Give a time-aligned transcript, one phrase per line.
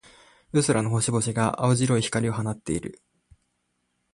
[0.51, 3.03] 夜空の星々が、青白い光を放っている。